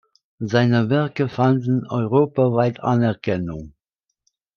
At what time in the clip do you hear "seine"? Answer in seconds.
0.39-0.89